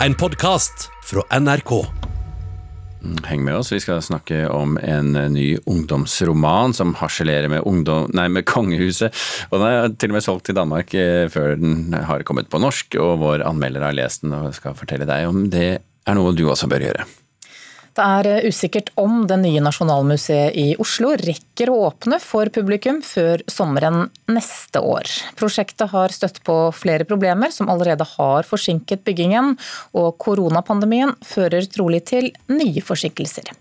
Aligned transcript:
En 0.00 0.14
podkast 0.14 0.90
fra 1.04 1.22
NRK. 1.40 1.70
Heng 3.24 3.44
med 3.44 3.56
oss, 3.56 3.70
vi 3.72 3.78
skal 3.80 4.02
snakke 4.04 4.42
om 4.52 4.74
en 4.76 5.14
ny 5.32 5.46
ungdomsroman 5.64 6.74
som 6.76 6.92
harselerer 7.00 7.48
med, 7.48 7.64
ungdom, 7.64 8.10
nei, 8.18 8.26
med 8.28 8.44
kongehuset. 8.44 9.16
Og 9.48 9.56
den 9.56 9.66
er 9.70 9.94
til 9.96 10.12
og 10.12 10.18
med 10.18 10.26
solgt 10.26 10.50
til 10.50 10.58
Danmark 10.58 10.92
eh, 10.92 11.24
før 11.32 11.56
den 11.56 11.96
har 11.96 12.26
kommet 12.28 12.52
på 12.52 12.60
norsk, 12.60 12.98
og 13.00 13.22
vår 13.24 13.46
anmelder 13.48 13.88
har 13.88 13.96
lest 13.96 14.26
den 14.26 14.36
og 14.36 14.52
skal 14.58 14.76
fortelle 14.76 15.08
deg 15.08 15.30
om 15.30 15.46
det 15.52 15.70
er 15.80 16.18
noe 16.18 16.36
du 16.36 16.44
også 16.44 16.68
bør 16.68 16.90
gjøre. 16.90 17.08
Det 17.96 18.04
er 18.04 18.26
eh, 18.28 18.46
usikkert 18.50 18.90
om 19.00 19.22
det 19.28 19.38
nye 19.40 19.62
Nasjonalmuseet 19.64 20.56
i 20.60 20.66
Oslo 20.82 21.14
rekker 21.16 21.72
å 21.72 21.78
åpne 21.88 22.18
for 22.20 22.50
publikum 22.52 23.00
før 23.04 23.40
sommeren 23.48 24.10
neste 24.28 24.82
år. 24.84 25.08
Prosjektet 25.40 25.88
har 25.94 26.12
støtt 26.12 26.42
på 26.44 26.58
flere 26.76 27.08
problemer 27.08 27.54
som 27.54 27.72
allerede 27.72 28.04
har 28.16 28.48
forsinket 28.48 29.04
byggingen, 29.06 29.54
og 29.96 30.18
koronapandemien 30.20 31.16
fører 31.24 31.64
trolig 31.72 32.04
til 32.12 32.28
nye 32.52 32.84
forsinkelser. 32.84 33.54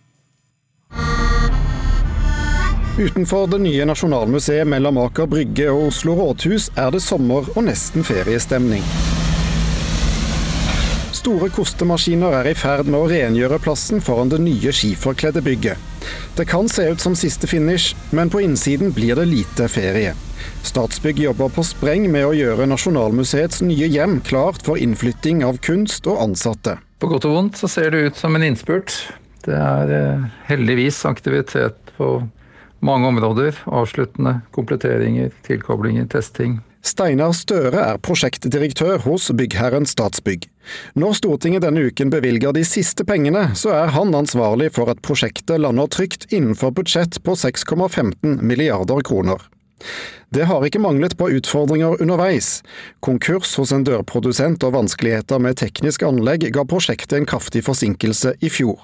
Utenfor 2.95 3.47
det 3.51 3.59
nye 3.63 3.87
Nasjonalmuseet 3.87 4.67
mellom 4.67 4.99
Aker 5.07 5.27
Brygge 5.31 5.71
og 5.71 5.89
Oslo 5.93 6.15
rådhus 6.19 6.69
er 6.79 6.91
det 6.95 7.03
sommer 7.03 7.47
og 7.55 7.67
nesten 7.67 8.07
feriestemning. 8.07 8.83
Store 11.25 11.47
kostemaskiner 11.49 12.35
er 12.37 12.47
i 12.51 12.53
ferd 12.53 12.85
med 12.85 12.99
å 12.99 13.07
rengjøre 13.09 13.57
plassen 13.57 13.97
foran 14.03 14.29
det 14.29 14.37
nye 14.43 14.69
skiferkledde 14.69 15.41
bygget. 15.41 16.03
Det 16.37 16.43
kan 16.45 16.67
se 16.69 16.83
ut 16.91 17.01
som 17.01 17.15
siste 17.17 17.49
finish, 17.49 17.95
men 18.13 18.29
på 18.29 18.43
innsiden 18.45 18.91
blir 18.93 19.17
det 19.17 19.25
lite 19.31 19.65
ferie. 19.73 20.11
Statsbygg 20.61 21.23
jobber 21.23 21.49
på 21.55 21.65
spreng 21.65 22.05
med 22.13 22.27
å 22.27 22.35
gjøre 22.37 22.67
Nasjonalmuseets 22.69 23.63
nye 23.65 23.89
hjem 23.89 24.19
klart 24.27 24.61
for 24.67 24.77
innflytting 24.77 25.41
av 25.47 25.57
kunst 25.65 26.05
og 26.05 26.21
ansatte. 26.27 26.77
På 27.01 27.09
godt 27.09 27.25
og 27.25 27.33
vondt 27.39 27.57
så 27.57 27.71
ser 27.73 27.95
det 27.95 28.03
ut 28.05 28.21
som 28.21 28.37
en 28.37 28.45
innspurt. 28.45 28.93
Det 29.49 29.57
er 29.57 29.97
eh, 29.97 30.29
heldigvis 30.51 31.01
aktivitet 31.09 31.95
på 31.97 32.19
mange 32.85 33.09
områder. 33.09 33.57
Avsluttende, 33.65 34.43
kompletteringer, 34.53 35.33
tilkoblinger, 35.49 36.05
testing. 36.05 36.59
Steinar 36.85 37.33
Støre 37.33 37.81
er 37.81 37.97
prosjektdirektør 38.05 38.99
hos 39.07 39.31
byggherren 39.33 39.87
Statsbygg. 39.89 40.45
Når 40.93 41.17
Stortinget 41.17 41.65
denne 41.65 41.87
uken 41.89 42.11
bevilger 42.13 42.53
de 42.53 42.61
siste 42.67 43.05
pengene, 43.07 43.47
så 43.57 43.73
er 43.73 43.93
han 43.95 44.13
ansvarlig 44.13 44.69
for 44.77 44.93
at 44.93 45.01
prosjektet 45.05 45.63
lander 45.65 45.89
trygt 45.89 46.29
innenfor 46.29 46.75
budsjett 46.77 47.17
på 47.25 47.33
6,15 47.41 48.37
milliarder 48.45 49.01
kroner. 49.05 49.41
Det 50.35 50.43
har 50.49 50.63
ikke 50.65 50.81
manglet 50.81 51.13
på 51.17 51.29
utfordringer 51.37 52.01
underveis. 52.01 52.63
Konkurs 53.05 53.53
hos 53.59 53.71
en 53.71 53.85
dørprodusent 53.87 54.63
og 54.67 54.73
vanskeligheter 54.75 55.39
med 55.39 55.55
teknisk 55.61 56.03
anlegg 56.03 56.47
ga 56.55 56.65
prosjektet 56.67 57.15
en 57.19 57.27
kraftig 57.29 57.61
forsinkelse 57.67 58.33
i 58.43 58.49
fjor. 58.51 58.81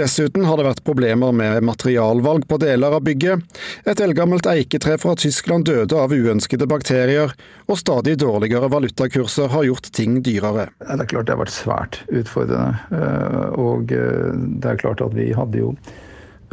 Dessuten 0.00 0.48
har 0.48 0.58
det 0.58 0.66
vært 0.66 0.82
problemer 0.86 1.36
med 1.36 1.62
materialvalg 1.68 2.48
på 2.50 2.58
deler 2.64 2.96
av 2.96 3.04
bygget. 3.06 3.44
Et 3.86 4.02
eldgammelt 4.02 4.48
eiketre 4.50 4.96
fra 4.98 5.14
Tyskland 5.20 5.68
døde 5.68 5.94
av 5.94 6.10
uønskede 6.16 6.66
bakterier, 6.70 7.36
og 7.70 7.78
stadig 7.78 8.16
dårligere 8.18 8.72
valutakurser 8.72 9.52
har 9.52 9.68
gjort 9.68 9.92
ting 9.94 10.20
dyrere. 10.26 10.70
Det 10.80 10.96
er 10.96 11.10
klart 11.12 11.28
det 11.28 11.36
har 11.36 11.44
vært 11.44 11.54
svært 11.54 12.02
utfordrende. 12.08 12.80
Eh, 12.90 13.58
og 13.60 13.92
eh, 13.94 14.30
det 14.58 14.74
er 14.74 14.80
klart 14.80 15.04
at 15.04 15.14
vi 15.14 15.30
hadde 15.36 15.60
jo 15.60 15.74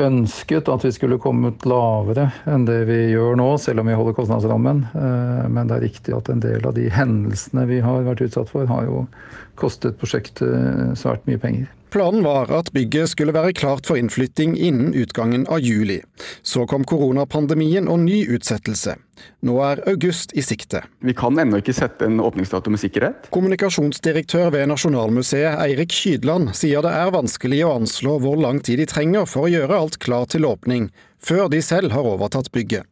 ønsket 0.03 0.69
at 0.69 0.85
vi 0.85 0.91
skulle 0.95 1.19
kommet 1.21 1.65
lavere 1.67 2.29
enn 2.49 2.67
det 2.67 2.83
vi 2.89 2.99
gjør 3.13 3.37
nå, 3.39 3.49
selv 3.61 3.81
om 3.81 3.89
vi 3.89 3.97
holder 3.97 4.15
kostnadsrammen. 4.17 4.83
Eh, 4.93 5.43
men 5.53 5.69
det 5.69 5.77
er 5.77 5.85
riktig 5.87 6.15
at 6.17 6.29
en 6.31 6.43
del 6.43 6.65
av 6.67 6.75
de 6.77 6.87
hendelsene 6.93 7.65
vi 7.69 7.81
har 7.85 8.05
vært 8.07 8.23
utsatt 8.27 8.51
for, 8.53 8.69
har 8.69 8.87
jo 8.87 9.05
kostet 9.59 9.97
prosjektet 9.99 10.97
svært 10.99 11.25
mye 11.27 11.41
penger. 11.41 11.67
Planen 11.89 12.23
var 12.23 12.51
at 12.51 12.73
bygget 12.75 13.13
skulle 13.13 13.31
være 13.31 13.53
klart 13.55 13.87
for 13.87 13.95
innflytting 13.95 14.57
innen 14.59 14.91
utgangen 14.91 15.45
av 15.47 15.63
juli. 15.63 16.01
Så 16.43 16.65
kom 16.67 16.83
koronapandemien 16.83 17.87
og 17.87 18.01
ny 18.03 18.25
utsettelse. 18.35 18.97
Nå 19.47 19.55
er 19.63 19.81
august 19.87 20.35
i 20.37 20.43
sikte. 20.43 20.83
Vi 20.99 21.15
kan 21.17 21.39
ennå 21.39 21.61
ikke 21.61 21.75
sette 21.77 22.05
en 22.05 22.19
åpningsdato 22.19 22.73
med 22.73 22.83
sikkerhet. 22.83 23.29
Kommunikasjonsdirektør 23.31 24.51
ved 24.53 24.67
Nasjonalmuseet 24.73 25.61
Eirik 25.63 25.95
Kydland 25.95 26.51
sier 26.59 26.83
det 26.83 26.91
er 26.91 27.15
vanskelig 27.15 27.63
å 27.65 27.77
anslå 27.79 28.19
hvor 28.25 28.35
lang 28.43 28.59
tid 28.59 28.83
de 28.83 28.89
trenger 28.91 29.25
for 29.29 29.47
å 29.47 29.53
gjøre 29.55 29.79
alt 29.79 29.97
klart 30.03 30.35
til 30.35 30.45
åpning, 30.49 30.91
før 31.23 31.47
de 31.53 31.63
selv 31.63 31.95
har 31.95 32.11
overtatt 32.15 32.51
bygget. 32.51 32.83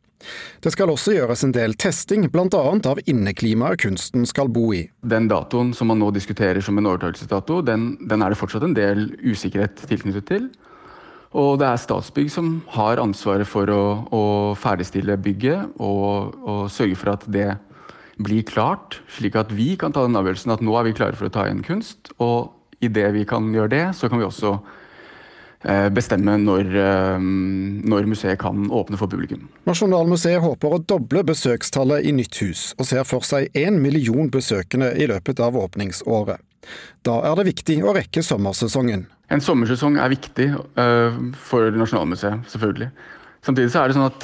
Det 0.63 0.71
skal 0.73 0.91
også 0.91 1.15
gjøres 1.15 1.43
en 1.45 1.53
del 1.55 1.75
testing, 1.79 2.27
bl.a. 2.33 2.61
av 2.89 3.01
inneklimaet 3.05 3.81
kunsten 3.85 4.25
skal 4.29 4.49
bo 4.53 4.71
i. 4.75 4.85
Den 5.05 5.29
datoen 5.31 5.73
som 5.77 5.91
man 5.91 6.01
nå 6.01 6.11
diskuterer 6.15 6.63
som 6.65 6.77
en 6.79 6.89
overtakelsesdato, 6.89 7.61
den, 7.65 7.93
den 8.09 8.25
er 8.25 8.33
det 8.33 8.39
fortsatt 8.39 8.65
en 8.67 8.77
del 8.77 9.11
usikkerhet 9.25 9.85
tilknyttet 9.89 10.29
til. 10.31 10.49
Og 11.35 11.59
det 11.59 11.67
er 11.67 11.79
Statsbygg 11.81 12.29
som 12.31 12.51
har 12.71 13.01
ansvaret 13.03 13.47
for 13.49 13.67
å, 13.71 13.83
å 14.07 14.23
ferdigstille 14.59 15.17
bygget 15.19 15.75
og, 15.83 16.35
og, 16.39 16.61
sørge 16.71 16.99
for 16.99 17.11
at 17.11 17.25
det 17.27 17.49
blir 18.15 18.45
klart, 18.47 19.01
slik 19.11 19.35
at 19.35 19.51
vi 19.51 19.73
kan 19.79 19.91
ta 19.91 20.05
den 20.05 20.15
avgjørelsen 20.15 20.53
at 20.55 20.63
nå 20.63 20.77
er 20.79 20.87
vi 20.87 20.95
klare 20.95 21.17
for 21.19 21.27
å 21.27 21.33
ta 21.33 21.43
igjen 21.49 21.65
kunst. 21.67 22.13
Og 22.23 22.55
idet 22.83 23.09
vi 23.17 23.25
kan 23.27 23.49
gjøre 23.51 23.73
det, 23.73 23.85
så 23.99 24.07
kan 24.07 24.21
vi 24.21 24.27
også 24.27 24.55
bestemme 25.89 26.35
når, 26.37 26.67
eh, 26.77 27.23
når, 27.89 28.05
museet 28.09 28.37
kan 28.41 28.67
åpne 28.69 28.99
for 28.99 29.09
publikum. 29.09 29.47
Nasjonalmuseet 29.65 30.43
håper 30.43 30.75
å 30.75 30.81
doble 30.85 31.23
besøkstallet 31.25 32.05
i 32.05 32.13
nytt 32.13 32.37
hus, 32.43 32.67
og 32.77 32.85
ser 32.89 33.05
for 33.07 33.25
seg 33.25 33.49
én 33.57 33.79
million 33.81 34.29
besøkende 34.29 34.91
i 34.93 35.07
løpet 35.09 35.41
av 35.41 35.57
åpningsåret. 35.57 36.43
Da 37.05 37.19
er 37.29 37.37
det 37.37 37.47
viktig 37.49 37.79
å 37.85 37.93
rekke 37.97 38.23
sommersesongen. 38.25 39.05
En 39.33 39.41
sommersesong 39.41 39.97
er 40.01 40.13
viktig 40.13 40.51
uh, 40.53 41.17
for 41.47 41.73
Nasjonalmuseet, 41.73 42.45
selvfølgelig. 42.53 42.91
Samtidig 43.45 43.73
så 43.73 43.81
er 43.81 43.89
det 43.89 43.97
sånn 43.97 44.07
at 44.07 44.23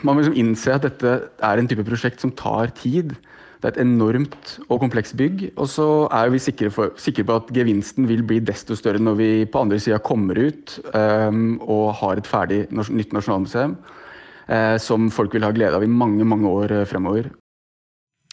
man 0.00 0.16
må 0.16 0.22
liksom 0.22 0.36
innse 0.40 0.72
at 0.72 0.84
dette 0.86 1.10
er 1.44 1.60
en 1.60 1.66
type 1.68 1.84
prosjekt 1.84 2.22
som 2.24 2.32
tar 2.32 2.70
tid. 2.78 3.12
Det 3.60 3.68
er 3.68 3.74
et 3.74 3.82
enormt 3.84 4.56
og 4.66 4.80
komplekst 4.82 5.16
bygg. 5.18 5.46
Og 5.56 5.68
så 5.72 5.86
er 6.12 6.32
vi 6.32 6.40
sikre, 6.42 6.70
for, 6.74 6.92
sikre, 7.00 7.24
på 7.26 7.38
at 7.40 7.52
gevinsten 7.56 8.08
vil 8.08 8.24
bli 8.26 8.40
desto 8.44 8.76
større 8.78 9.02
når 9.02 9.18
vi 9.20 9.30
på 9.48 9.62
andre 9.64 9.80
sida 9.82 10.00
kommer 10.04 10.38
ut 10.38 10.76
um, 10.92 11.56
og 11.64 11.94
har 12.02 12.20
et 12.20 12.28
ferdig 12.28 12.64
nytt 12.70 13.16
nasjonalmuseum 13.16 13.78
uh, 13.78 14.76
som 14.82 15.08
folk 15.14 15.36
vil 15.36 15.46
ha 15.46 15.54
glede 15.56 15.78
av 15.78 15.86
i 15.86 15.90
mange, 15.90 16.26
mange 16.28 16.52
år 16.52 16.76
uh, 16.82 16.84
fremover. 16.88 17.32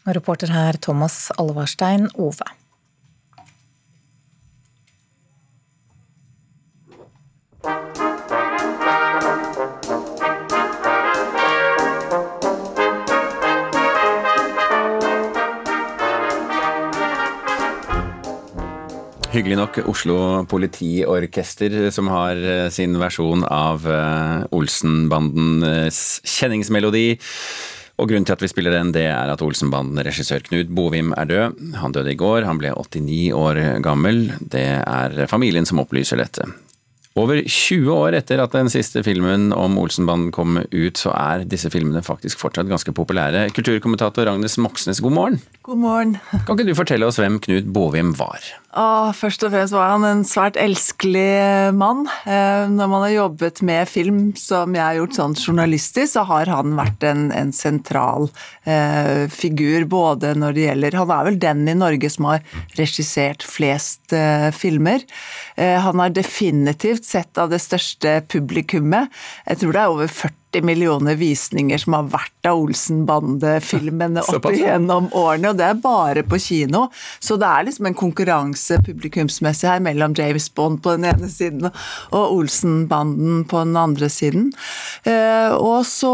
Reporter 0.03 0.51
her 0.51 0.75
Thomas 0.84 1.29
Alvarstein 1.40 2.09
Ove. 2.19 2.50
Hyggelig 19.34 19.56
nok 19.58 19.78
Oslo 19.90 20.16
politiorkester 20.46 21.74
som 21.90 22.06
har 22.14 22.38
eh, 22.38 22.68
sin 22.70 22.94
versjon 23.02 23.42
av 23.50 23.82
eh, 23.90 24.44
Olsenbandens 24.54 26.02
kjenningsmelodi. 26.22 27.16
Og 27.98 28.12
Grunnen 28.12 28.28
til 28.30 28.36
at 28.36 28.44
vi 28.46 28.52
spiller 28.52 28.76
den, 28.76 28.92
det 28.94 29.08
er 29.10 29.32
at 29.34 29.42
Olsenbanden-regissør 29.42 30.46
Knut 30.46 30.70
Bovim 30.78 31.16
er 31.18 31.32
død. 31.32 31.58
Han 31.82 31.96
døde 31.98 32.14
i 32.14 32.20
går, 32.20 32.46
han 32.46 32.62
ble 32.62 32.76
89 32.78 33.34
år 33.34 33.62
gammel. 33.82 34.22
Det 34.54 34.68
er 34.84 35.24
familien 35.32 35.66
som 35.66 35.82
opplyser 35.82 36.22
dette. 36.22 36.46
Over 37.18 37.42
20 37.42 37.90
år 37.90 38.20
etter 38.20 38.42
at 38.42 38.54
den 38.54 38.70
siste 38.74 39.02
filmen 39.06 39.50
om 39.54 39.80
Olsenbanden 39.82 40.30
kom 40.34 40.60
ut, 40.62 40.98
så 40.98 41.10
er 41.14 41.48
disse 41.50 41.74
filmene 41.74 42.06
faktisk 42.06 42.42
fortsatt 42.42 42.70
ganske 42.70 42.94
populære. 42.94 43.48
Kulturkommentator 43.58 44.30
Agnes 44.30 44.60
Moxnes, 44.62 45.02
god 45.02 45.18
morgen. 45.18 45.42
God 45.66 45.82
morgen. 45.82 46.20
Kan 46.34 46.54
ikke 46.54 46.70
du 46.70 46.78
fortelle 46.78 47.10
oss 47.10 47.22
hvem 47.22 47.42
Knut 47.42 47.74
Bovim 47.74 48.14
var? 48.22 48.54
Åh, 48.73 49.11
først 49.13 49.44
og 49.45 49.51
fremst 49.53 49.75
var 49.75 49.91
han 49.91 50.05
en 50.08 50.23
svært 50.25 50.55
elskelig 50.58 51.73
mann. 51.78 52.08
Eh, 52.25 52.66
når 52.73 52.90
man 52.90 53.03
har 53.05 53.11
jobbet 53.14 53.61
med 53.61 53.85
film, 53.85 54.22
som 54.40 54.73
jeg 54.73 54.81
har 54.81 54.97
gjort 54.97 55.17
sånn 55.20 55.35
journalistisk, 55.37 56.16
så 56.16 56.23
har 56.25 56.49
han 56.49 56.73
vært 56.79 57.05
en, 57.05 57.28
en 57.37 57.53
sentral 57.53 58.31
eh, 58.66 59.29
figur. 59.29 59.85
Både 59.93 60.34
når 60.34 60.58
det 60.58 60.66
gjelder 60.66 60.97
Han 61.03 61.14
er 61.14 61.29
vel 61.29 61.40
den 61.46 61.64
i 61.70 61.78
Norge 61.78 62.09
som 62.09 62.31
har 62.31 62.41
regissert 62.79 63.46
flest 63.46 64.16
eh, 64.17 64.49
filmer. 64.58 65.05
Eh, 65.53 65.78
han 65.78 66.02
har 66.02 66.17
definitivt 66.17 67.05
sett 67.05 67.37
av 67.37 67.53
det 67.53 67.61
største 67.61 68.23
publikummet. 68.26 69.14
Jeg 69.46 69.61
tror 69.61 69.78
det 69.78 69.85
er 69.85 69.99
over 69.99 70.09
40 70.09 70.42
40 70.53 70.66
millioner 70.66 71.16
visninger 71.16 71.78
som 71.78 71.94
har 71.97 72.09
vært 72.14 72.47
av 72.47 72.59
Olsenbande-filmene 72.61 74.22
opp 74.34 74.46
igjennom 74.52 75.09
årene, 75.14 75.52
og 75.52 75.58
det 75.58 75.66
er 75.66 75.79
bare 75.82 76.23
på 76.28 76.38
kino. 76.41 76.88
Så 77.20 77.38
det 77.41 77.47
er 77.47 77.66
liksom 77.67 77.90
en 77.90 77.97
konkurranse 77.97 78.78
publikumsmessig 78.85 79.70
her 79.70 79.84
mellom 79.84 80.14
James 80.17 80.50
Bond 80.53 80.82
på 80.84 80.96
den 80.96 81.08
ene 81.09 81.29
siden 81.32 81.70
og 81.70 82.35
Olsenbanden 82.38 83.44
på 83.50 83.64
den 83.64 83.78
andre 83.79 84.09
siden. 84.14 84.52
Eh, 85.03 85.53
og 85.55 85.85
så, 85.88 86.14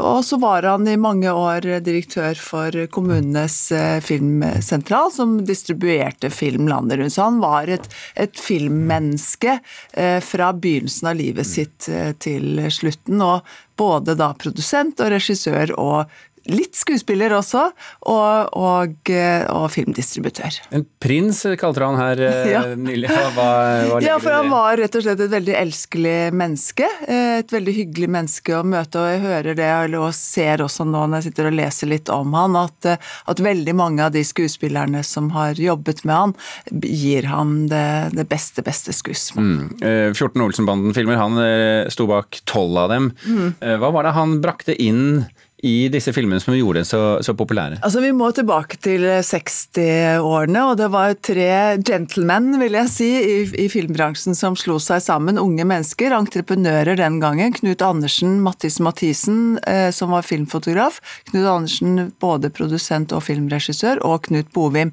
og 0.00 0.24
så 0.26 0.40
var 0.42 0.66
han 0.66 0.88
i 0.88 0.96
mange 0.98 1.30
år 1.30 1.68
direktør 1.84 2.38
for 2.40 2.86
kommunenes 2.92 3.70
eh, 3.72 4.00
filmsentral, 4.04 5.12
som 5.14 5.38
distribuerte 5.46 6.30
film 6.34 6.66
landet 6.70 7.00
rundt. 7.00 7.14
Så 7.14 7.28
han 7.28 7.40
var 7.44 7.70
et, 7.70 7.86
et 8.18 8.34
filmmenneske 8.40 9.58
eh, 9.94 10.18
fra 10.24 10.50
begynnelsen 10.56 11.12
av 11.12 11.20
livet 11.20 11.46
sitt 11.46 11.86
til 12.22 12.60
slutten. 12.72 13.20
Og 13.22 13.46
både 13.76 14.16
da 14.18 14.32
produsent 14.38 15.00
og 15.04 15.12
regissør 15.12 15.74
og 15.78 16.12
litt 16.52 16.76
skuespiller 16.78 17.32
også, 17.36 17.62
og, 18.10 18.52
og, 18.56 18.96
eh, 19.10 19.44
og 19.52 19.68
filmdistributør. 19.74 20.58
En 20.76 20.84
prins 21.02 21.42
kalte 21.60 21.82
han 21.84 21.98
her 22.00 22.20
eh, 22.22 22.50
Ja. 22.54 22.60
nylig. 22.78 23.10
Hva, 23.10 23.24
hva, 23.36 24.00
Ja, 24.04 24.16
for 24.22 24.34
han 24.36 24.50
var 24.52 24.76
rett 24.80 24.94
og 24.98 25.04
slett 25.06 25.22
et 25.24 25.32
veldig 25.32 25.56
elskelig 25.58 26.16
menneske. 26.36 26.88
eh, 27.08 27.38
Et 27.40 27.52
veldig 27.52 27.74
hyggelig 27.76 28.08
menneske 28.14 28.54
å 28.56 28.62
møte, 28.66 29.00
og 29.02 29.10
jeg 29.10 29.22
hører 29.24 29.58
det 29.58 29.70
og 29.98 30.08
ser 30.16 30.62
også 30.64 30.86
nå 30.88 31.02
når 31.06 31.20
jeg 31.20 31.28
sitter 31.30 31.50
og 31.50 31.56
leser 31.58 31.90
litt 31.90 32.08
om 32.12 32.32
han, 32.36 32.56
at, 32.60 32.88
at 33.28 33.42
veldig 33.42 33.74
mange 33.76 34.04
av 34.06 34.14
de 34.14 34.22
skuespillerne 34.26 35.02
som 35.06 35.30
har 35.36 35.58
jobbet 35.60 36.04
med 36.08 36.14
han, 36.16 36.34
gir 36.86 37.28
ham 37.30 37.56
det, 37.70 37.84
det 38.16 38.26
beste, 38.30 38.62
beste 38.66 38.94
skuss. 38.96 39.28
Mm. 39.36 39.76
Eh, 39.82 40.10
14 40.14 40.40
Olsenbanden-filmer, 40.46 41.18
han 41.20 41.90
sto 41.92 42.06
bak 42.10 42.40
12 42.44 42.78
av 42.84 42.88
dem. 42.92 43.10
Mm. 43.26 43.54
Hva 43.82 43.90
var 43.94 44.06
det 44.08 44.14
han 44.16 44.38
brakte 44.44 44.74
inn 44.82 45.24
i 45.66 45.88
disse 45.92 46.12
filmene 46.14 46.40
som 46.42 46.54
gjorde 46.56 46.80
dem 46.80 46.88
så, 46.88 47.00
så 47.24 47.34
populære? 47.36 47.80
Altså, 47.82 48.02
Vi 48.04 48.12
må 48.16 48.30
tilbake 48.34 48.78
til 48.82 49.04
60-årene, 49.04 50.62
og 50.70 50.76
det 50.80 50.88
var 50.94 51.14
tre 51.18 51.50
gentlemen 51.82 52.54
vil 52.60 52.78
jeg 52.78 52.92
si, 52.92 53.10
i, 53.16 53.36
i 53.64 53.68
filmbransjen 53.72 54.36
som 54.38 54.56
slo 54.58 54.78
seg 54.82 55.02
sammen. 55.04 55.40
Unge 55.40 55.66
mennesker, 55.68 56.14
entreprenører 56.16 56.98
den 57.00 57.18
gangen. 57.22 57.54
Knut 57.56 57.84
Andersen, 57.84 58.38
Mattis 58.44 58.78
Mathisen, 58.82 59.58
eh, 59.66 59.90
som 59.94 60.14
var 60.14 60.26
filmfotograf. 60.26 61.00
Knut 61.30 61.48
Andersen, 61.50 62.12
både 62.22 62.52
produsent 62.54 63.14
og 63.16 63.24
filmregissør, 63.26 64.02
og 64.06 64.26
Knut 64.28 64.52
Bovim. 64.54 64.92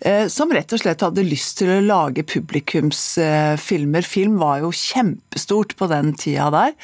Eh, 0.00 0.26
som 0.32 0.52
rett 0.54 0.72
og 0.74 0.82
slett 0.82 1.04
hadde 1.04 1.26
lyst 1.26 1.58
til 1.60 1.72
å 1.76 1.80
lage 1.84 2.26
publikumsfilmer. 2.26 4.06
Film 4.06 4.38
var 4.42 4.62
jo 4.64 4.72
kjempestort 4.74 5.76
på 5.78 5.90
den 5.90 6.14
tida 6.18 6.50
der. 6.54 6.76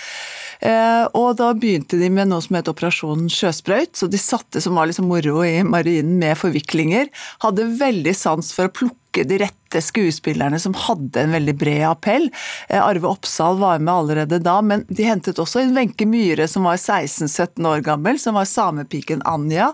Eh, 0.64 1.04
og 1.18 1.36
da 1.40 1.50
begynte 1.56 1.98
de 2.00 2.08
med 2.12 2.30
noe 2.30 2.42
som 2.44 2.56
het 2.58 2.70
Operasjon 2.70 3.23
sjøsprøyt. 3.32 3.94
Så 3.98 4.08
de 4.10 4.20
satte 4.20 4.62
som 4.64 4.76
var 4.78 4.90
liksom 4.90 5.08
moro 5.10 5.42
i 5.46 5.62
marinen 5.66 6.18
med 6.22 6.38
forviklinger. 6.40 7.10
Hadde 7.44 7.70
veldig 7.80 8.14
sans 8.18 8.52
for 8.56 8.70
å 8.70 8.74
plukke 8.74 9.03
de 9.22 9.38
rette 9.44 9.82
skuespillerne 9.82 10.58
som 10.60 10.74
hadde 10.74 11.22
en 11.22 11.34
veldig 11.34 11.54
bred 11.58 11.84
appell. 11.88 12.28
Eh, 12.68 12.80
Arve 12.82 13.08
Oppsal 13.10 13.58
var 13.58 13.78
med 13.78 13.94
allerede 13.94 14.38
da, 14.42 14.60
men 14.62 14.84
de 14.88 15.06
hentet 15.08 15.38
også 15.42 15.62
inn 15.62 15.74
Wenche 15.76 16.06
Myhre 16.06 16.46
som 16.50 16.66
var 16.68 16.78
16-17 16.78 17.68
år 17.70 17.84
gammel, 17.86 18.18
som 18.20 18.38
var 18.38 18.48
samepiken 18.50 19.22
Anja. 19.26 19.72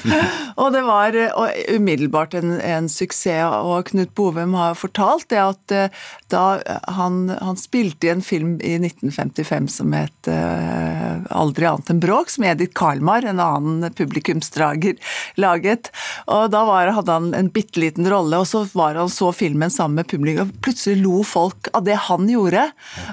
og 0.60 0.72
det 0.74 0.82
var 0.86 1.18
eh, 1.18 1.34
og 1.34 1.76
umiddelbart 1.76 2.38
en, 2.38 2.56
en 2.60 2.90
suksess. 2.90 3.16
Og 3.26 3.88
Knut 3.90 4.12
Bovem 4.14 4.54
har 4.58 4.76
fortalt 4.78 5.28
det 5.32 5.40
at 5.42 5.74
eh, 5.74 6.04
da 6.32 6.44
han, 6.96 7.28
han 7.30 7.58
spilte 7.58 8.08
i 8.08 8.12
en 8.14 8.22
film 8.24 8.56
i 8.60 8.76
1955 8.78 9.68
som 9.76 9.94
het 9.94 10.30
uh, 10.30 11.22
Aldri 11.34 11.66
annet 11.68 11.90
enn 11.92 12.00
bråk, 12.02 12.30
som 12.32 12.46
Edith 12.46 12.74
Karlmar, 12.76 13.26
en 13.26 13.42
annen 13.42 13.86
publikumsdrager, 13.94 14.96
laget. 15.40 15.90
Og 16.32 16.50
da 16.54 16.64
var, 16.68 16.92
hadde 16.96 17.18
han 17.18 17.30
en 17.36 17.50
bitte 17.52 17.80
liten 17.82 18.08
rolle, 18.10 18.40
og 18.40 18.48
så 18.50 18.64
var 18.76 18.98
han 19.00 19.10
så 19.12 19.30
filmen 19.34 19.72
sammen 19.72 20.00
med 20.00 20.08
publikum. 20.10 20.50
og 20.50 20.62
Plutselig 20.64 21.00
lo 21.02 21.22
folk 21.26 21.70
av 21.76 21.86
det 21.86 21.96
han 22.08 22.28
gjorde. 22.30 22.66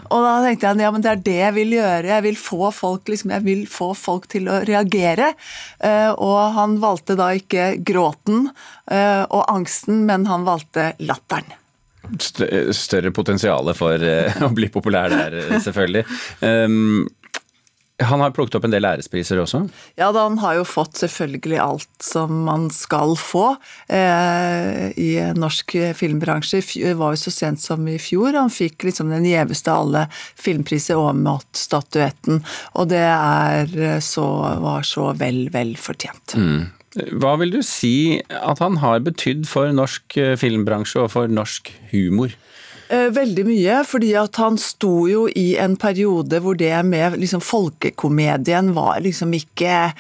Og 0.10 0.26
da 0.26 0.36
tenkte 0.44 0.70
jeg 0.70 0.86
ja, 0.86 0.92
men 0.94 1.06
det 1.06 1.12
er 1.14 1.24
det 1.26 1.40
jeg 1.40 1.56
vil 1.58 1.76
gjøre. 1.78 2.12
Jeg 2.12 2.26
vil 2.28 2.40
få 2.40 2.70
folk, 2.76 3.10
liksom, 3.12 3.34
jeg 3.38 3.46
vil 3.48 3.66
få 3.72 3.92
folk 3.98 4.30
til 4.32 4.52
å 4.52 4.62
reagere. 4.68 5.34
Eh, 5.80 6.12
og 6.14 6.40
han 6.58 6.78
valgte 6.84 7.18
da 7.20 7.32
ikke 7.38 7.74
gråten 7.86 8.48
eh, 8.92 9.24
og 9.24 9.44
angsten, 9.48 10.06
men 10.10 10.28
han 10.30 10.48
valgte 10.48 10.94
latteren. 11.04 11.60
Større 12.76 13.14
potensial 13.16 13.72
for 13.78 14.04
eh, 14.04 14.42
å 14.48 14.52
bli 14.54 14.70
populær 14.74 15.14
der, 15.14 15.60
selvfølgelig. 15.64 16.04
Um, 16.44 17.06
han 18.10 18.24
har 18.24 18.34
plukket 18.36 18.58
opp 18.60 18.68
en 18.68 18.74
del 18.74 18.88
ærespriser 18.88 19.40
også. 19.42 19.64
Ja, 20.00 20.12
da 20.16 20.26
han 20.28 20.40
har 20.42 20.60
jo 20.60 20.68
fått 20.68 21.00
selvfølgelig 21.02 21.60
alt 21.64 22.04
som 22.04 22.44
man 22.48 22.70
skal 22.74 23.16
få 23.20 23.56
eh, 23.88 24.92
i 25.00 25.10
norsk 25.38 25.76
filmbransje. 25.98 26.62
Det 26.84 26.94
var 27.00 27.16
jo 27.16 27.24
så 27.24 27.34
sent 27.34 27.64
som 27.64 27.88
i 27.90 27.98
fjor 28.02 28.38
han 28.38 28.54
fikk 28.54 28.88
liksom 28.90 29.12
den 29.14 29.28
gjeveste 29.30 29.74
av 29.74 29.88
alle 29.88 30.06
filmpriser, 30.14 31.00
Aamodt-statuetten. 31.00 32.44
Og 32.80 32.90
det 32.94 33.04
er 33.08 33.76
eh, 33.80 34.00
så, 34.04 34.28
var 34.64 34.88
så 34.88 35.12
vel, 35.20 35.48
vel 35.54 35.76
fortjent. 35.80 36.38
Hva 36.94 37.34
vil 37.42 37.54
du 37.56 37.62
si 37.66 38.22
at 38.30 38.62
han 38.62 38.78
har 38.84 39.02
betydd 39.06 39.48
for 39.50 39.72
norsk 39.74 40.18
eh, 40.22 40.36
filmbransje 40.40 41.02
og 41.02 41.14
for 41.16 41.32
norsk 41.32 41.72
humor? 41.94 42.36
Eh, 42.92 43.08
Veldig 43.16 43.46
mye, 43.48 43.78
fordi 43.88 44.10
at 44.20 44.36
han 44.42 44.58
sto 44.60 45.06
jo 45.08 45.24
i 45.40 45.54
en 45.62 45.78
periode 45.80 46.40
hvor 46.44 46.58
det 46.60 46.74
med 46.84 47.16
liksom 47.22 47.40
folkekomedien 47.44 48.74
var 48.76 49.00
liksom 49.06 49.32
ikke 49.38 49.94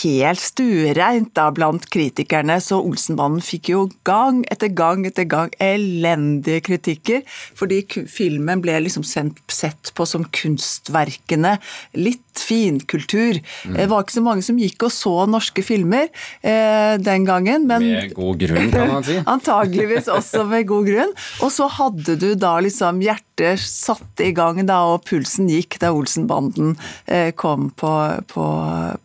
helt 0.00 0.40
stuereint 0.40 1.34
da 1.36 1.50
blant 1.54 1.88
kritikerne, 1.92 2.56
så 2.64 2.80
Olsenbanden 2.80 3.44
fikk 3.44 3.72
jo 3.74 3.82
gang 4.08 4.40
etter 4.52 4.72
gang 4.72 5.04
etter 5.08 5.28
gang 5.28 5.52
elendige 5.60 6.64
kritikker, 6.70 7.26
fordi 7.58 7.82
filmen 8.08 8.64
ble 8.64 8.78
liksom 8.86 9.04
sett 9.04 9.92
på 9.94 10.08
som 10.08 10.24
kunstverkene, 10.24 11.58
litt 12.00 12.29
finkultur. 12.38 13.40
Det 13.64 13.86
var 13.90 14.04
ikke 14.04 14.18
så 14.18 14.24
mange 14.24 14.44
som 14.46 14.58
gikk 14.60 14.86
og 14.86 14.92
så 14.94 15.14
norske 15.30 15.64
filmer 15.64 16.08
eh, 16.42 16.94
den 17.00 17.26
gangen, 17.28 17.66
men 17.70 17.86
Med 17.86 18.14
god 18.16 18.40
grunn, 18.44 18.70
kan 18.72 18.92
man 18.94 19.06
si. 19.06 19.18
Antageligvis 19.34 20.10
også 20.12 20.44
med 20.48 20.68
god 20.70 20.88
grunn. 20.90 21.16
Og 21.44 21.52
så 21.54 21.68
hadde 21.80 22.16
du 22.20 22.32
da 22.38 22.56
liksom 22.62 23.02
hjertet 23.04 23.60
satte 23.60 24.26
i 24.28 24.34
gang 24.36 24.60
da, 24.68 24.82
og 24.92 25.06
pulsen 25.08 25.48
gikk 25.48 25.78
da 25.80 25.94
Olsenbanden 25.96 26.74
eh, 27.06 27.30
kom 27.32 27.70
på, 27.72 27.92
på, 28.28 28.46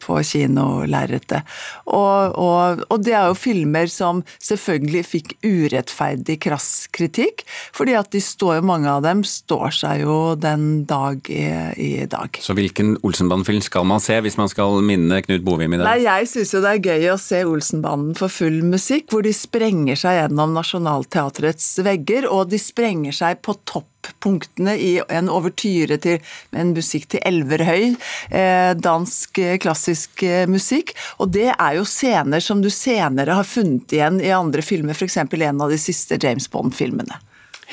på 0.04 0.20
kinolerretet. 0.28 1.48
Og, 1.86 2.36
og, 2.36 2.84
og 2.90 3.06
det 3.06 3.16
er 3.16 3.30
jo 3.32 3.38
filmer 3.40 3.90
som 3.92 4.24
selvfølgelig 4.44 5.06
fikk 5.08 5.36
urettferdig 5.46 6.40
krass 6.44 6.70
kritikk, 6.96 7.46
fordi 7.76 7.96
at 7.98 8.12
de 8.16 8.22
står 8.24 8.60
jo, 8.60 8.68
mange 8.68 8.92
av 8.92 9.04
dem 9.06 9.24
står 9.28 9.76
seg 9.76 10.04
jo 10.04 10.18
den 10.40 10.86
dag 10.90 11.30
i, 11.32 11.46
i 11.80 11.92
dag. 12.10 12.42
Så 12.44 12.56
hvilken 12.58 12.96
Olsenband-film 13.26 13.62
skal 13.62 13.86
man 13.88 14.02
se 14.04 14.18
hvis 14.22 14.38
man 14.38 14.50
skal 14.52 14.82
minne 14.86 15.18
Knut 15.26 15.44
Bovim 15.46 15.74
i 15.74 15.80
det? 15.80 15.86
Nei, 15.86 16.06
jeg 16.06 16.28
syns 16.30 16.54
jo 16.54 16.62
det 16.62 16.74
er 16.76 16.84
gøy 16.86 17.08
å 17.14 17.18
se 17.22 17.42
Olsenbanden 17.48 18.16
for 18.18 18.32
full 18.32 18.62
musikk, 18.66 19.10
hvor 19.12 19.26
de 19.26 19.34
sprenger 19.34 19.98
seg 19.98 20.20
gjennom 20.20 20.54
Nationaltheatrets 20.56 21.68
vegger, 21.86 22.28
og 22.30 22.52
de 22.52 22.60
sprenger 22.62 23.16
seg 23.16 23.42
på 23.46 23.56
toppunktene 23.66 24.76
i 24.78 24.92
en 25.10 25.32
overtyre 25.34 25.98
til 26.04 26.36
en 26.54 26.74
musikk 26.76 27.10
til 27.16 27.24
Elverhøy, 27.26 27.96
eh, 28.30 28.74
dansk 28.78 29.42
eh, 29.42 29.58
klassisk 29.62 30.26
eh, 30.26 30.46
musikk. 30.50 30.94
Og 31.18 31.34
det 31.34 31.50
er 31.56 31.80
jo 31.80 31.88
scener 31.90 32.44
som 32.44 32.62
du 32.62 32.70
senere 32.74 33.40
har 33.40 33.50
funnet 33.50 33.96
igjen 33.96 34.22
i 34.22 34.34
andre 34.36 34.66
filmer, 34.66 34.94
f.eks. 34.94 35.18
en 35.26 35.66
av 35.66 35.74
de 35.74 35.82
siste 35.82 36.20
James 36.22 36.50
Bond-filmene. 36.52 37.18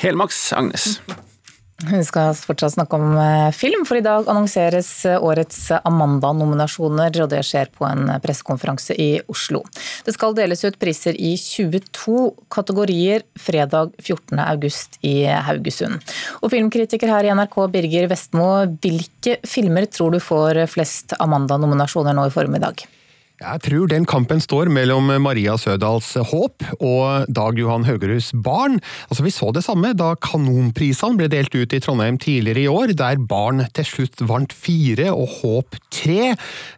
Helmaks 0.01 0.47
Agnes. 0.57 0.97
Vi 1.81 1.99
skal 2.05 2.31
fortsatt 2.37 2.75
snakke 2.77 2.95
om 2.95 3.17
eh, 3.17 3.51
film, 3.51 3.81
for 3.85 3.97
i 3.97 4.03
dag 4.05 4.27
annonseres 4.31 4.89
eh, 5.09 5.17
årets 5.19 5.57
Amanda-nominasjoner, 5.81 7.17
og 7.25 7.31
det 7.33 7.41
skjer 7.43 7.73
på 7.75 7.87
en 7.89 8.07
pressekonferanse 8.23 8.95
i 8.95 9.09
Oslo. 9.31 9.63
Det 10.05 10.13
skal 10.15 10.37
deles 10.37 10.63
ut 10.63 10.79
priser 10.79 11.17
i 11.17 11.33
22 11.39 12.29
kategorier 12.53 13.25
fredag 13.35 13.91
14.8 13.99 15.01
i 15.09 15.15
Haugesund. 15.49 15.99
Og 16.39 16.53
filmkritiker 16.53 17.11
her 17.11 17.27
i 17.27 17.35
NRK, 17.35 17.59
Birger 17.73 18.07
Vestmo, 18.13 18.51
hvilke 18.79 19.39
filmer 19.43 19.89
tror 19.91 20.15
du 20.15 20.21
får 20.23 20.63
flest 20.71 21.17
Amanda-nominasjoner 21.19 22.15
nå 22.15 22.29
i 22.29 22.35
formiddag? 22.37 22.85
Jeg 23.41 23.63
tror 23.65 23.89
den 23.89 24.03
kampen 24.05 24.37
står 24.37 24.69
mellom 24.69 25.07
Maria 25.23 25.55
Sødals 25.57 26.11
Håp 26.29 26.63
og 26.77 27.25
Dag 27.33 27.57
Johan 27.57 27.83
Haugeruds 27.87 28.29
Barn. 28.45 28.77
Altså, 29.09 29.23
Vi 29.25 29.31
så 29.33 29.49
det 29.51 29.63
samme 29.65 29.89
da 29.97 30.11
Kanonprisene 30.21 31.17
ble 31.17 31.27
delt 31.31 31.55
ut 31.55 31.73
i 31.73 31.79
Trondheim 31.81 32.19
tidligere 32.21 32.61
i 32.61 32.69
år, 32.69 32.93
der 32.93 33.17
Barn 33.17 33.65
til 33.73 33.87
slutt 33.89 34.21
vant 34.21 34.53
fire 34.53 35.09
og 35.11 35.27
Håp 35.39 35.79
tre. 35.89 36.35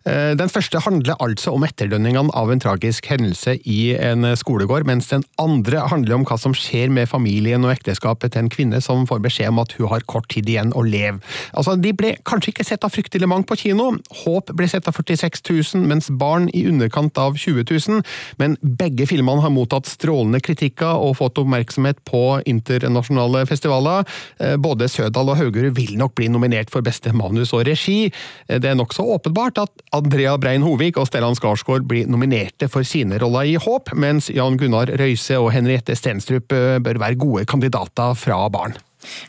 Eh, 0.07 0.31
den 0.39 0.49
første 0.49 0.79
handler 0.79 1.19
altså 1.19 1.51
om 1.51 1.65
etterdønningene 1.67 2.31
av 2.33 2.49
en 2.49 2.63
tragisk 2.63 3.05
hendelse 3.11 3.57
i 3.67 3.93
en 3.99 4.23
skolegård, 4.39 4.87
mens 4.87 5.11
den 5.11 5.27
andre 5.37 5.83
handler 5.91 6.15
om 6.15 6.25
hva 6.25 6.39
som 6.39 6.55
skjer 6.55 6.87
med 6.89 7.11
familien 7.11 7.67
og 7.67 7.75
ekteskapet 7.75 8.31
til 8.31 8.45
en 8.45 8.49
kvinne 8.53 8.79
som 8.81 9.03
får 9.05 9.19
beskjed 9.27 9.51
om 9.51 9.59
at 9.65 9.75
hun 9.75 9.91
har 9.91 10.07
kort 10.07 10.31
tid 10.31 10.47
igjen 10.47 10.71
å 10.71 10.87
leve. 10.87 11.19
Altså, 11.51 11.75
De 11.75 11.91
ble 11.91 12.15
kanskje 12.23 12.55
ikke 12.55 12.65
sett 12.71 12.87
av 12.87 12.95
fryktelig 12.95 13.27
mange 13.27 13.45
på 13.45 13.59
kino. 13.59 13.91
Håp 14.23 14.55
ble 14.55 14.71
sett 14.71 14.87
av 14.87 14.95
46 14.95 15.43
000, 15.75 15.85
mens 15.91 16.07
Barn 16.09 16.44
i 16.53 16.65
underkant 16.69 17.17
av 17.21 17.37
20 17.39 17.65
000, 17.69 18.03
men 18.41 18.57
begge 18.61 19.07
filmene 19.09 19.43
har 19.43 19.53
mottatt 19.53 19.89
strålende 19.89 20.41
kritikker 20.43 21.01
og 21.01 21.17
fått 21.19 21.39
oppmerksomhet 21.41 22.01
på 22.07 22.23
internasjonale 22.49 23.45
festivaler. 23.49 24.05
Eh, 24.39 24.55
både 24.61 24.89
Sødal 24.91 25.31
og 25.33 25.39
Haugerud 25.39 25.75
vil 25.77 25.95
nok 25.99 26.15
bli 26.17 26.29
nominert 26.31 26.73
for 26.73 26.85
beste 26.85 27.13
manus 27.15 27.53
og 27.55 27.65
regi. 27.69 28.11
Eh, 28.47 28.59
det 28.59 28.71
er 28.71 28.79
nokså 28.79 29.05
åpenbart 29.17 29.61
at 29.65 29.85
Andrea 29.95 30.35
Brein 30.41 30.65
Hovig 30.65 30.95
og 30.97 31.09
Stellan 31.09 31.37
Skarsgård 31.37 31.87
blir 31.89 32.09
nominerte 32.11 32.69
for 32.71 32.87
sine 32.87 33.19
roller 33.21 33.47
i 33.49 33.55
Håp, 33.61 33.93
mens 33.95 34.31
Jan 34.33 34.59
Gunnar 34.59 34.91
Røise 34.99 35.39
og 35.41 35.51
Henriette 35.55 35.95
Stenstrup 35.97 36.55
eh, 36.55 36.77
bør 36.83 37.01
være 37.01 37.21
gode 37.21 37.47
kandidater 37.49 38.17
fra 38.19 38.43
barn. 38.49 38.77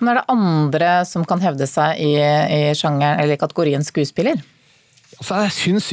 Men 0.00 0.12
er 0.12 0.20
det 0.20 0.28
andre 0.32 0.92
som 1.08 1.24
kan 1.28 1.42
hevde 1.42 1.68
seg 1.68 2.00
i, 2.00 2.14
i 2.16 2.60
sjangeren 2.76 3.20
eller 3.20 3.40
kategorien 3.40 3.84
skuespiller? 3.84 4.40
Altså, 5.16 5.36
jeg 5.46 5.52
syns 5.56 5.86